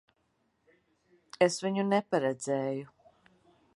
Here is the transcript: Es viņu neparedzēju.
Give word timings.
Es 1.47 1.59
viņu 1.65 1.85
neparedzēju. 1.93 2.91